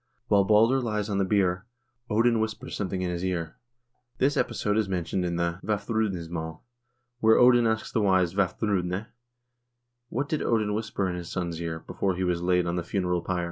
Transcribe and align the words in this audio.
While 0.29 0.45
Balder 0.45 0.81
lies 0.81 1.09
on 1.11 1.19
the 1.19 1.23
bier, 1.25 1.67
Odin 2.09 2.39
whispers 2.39 2.75
something 2.75 3.03
in 3.03 3.11
his 3.11 3.23
ear. 3.23 3.57
This 4.17 4.35
episode 4.35 4.75
is 4.75 4.89
mentioned 4.89 5.23
in 5.23 5.35
the 5.35 5.59
"Vafbrud 5.63 6.11
nismdl," 6.13 6.37
l 6.43 6.63
where 7.19 7.37
Odin 7.37 7.67
asks 7.67 7.91
the 7.91 8.01
wise 8.01 8.33
Vafbrudne: 8.33 9.09
What 10.09 10.27
did 10.27 10.41
Odin 10.41 10.73
whisper 10.73 11.07
in 11.07 11.15
his 11.17 11.31
son's 11.31 11.61
ear 11.61 11.77
before 11.81 12.15
he 12.15 12.23
was 12.23 12.41
laid 12.41 12.65
on 12.65 12.77
the 12.77 12.83
funeral 12.83 13.21
pyre 13.21 13.39